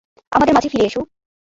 আমাদের 0.31 0.55
মাঝে 0.55 0.69
ফিরে 0.69 0.85
এসো। 0.85 1.01